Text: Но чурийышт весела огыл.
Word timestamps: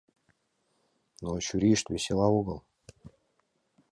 Но 1.21 1.29
чурийышт 1.45 1.85
весела 1.93 2.27
огыл. 2.39 2.59